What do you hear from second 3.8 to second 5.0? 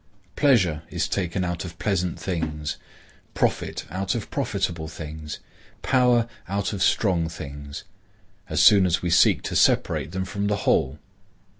out of profitable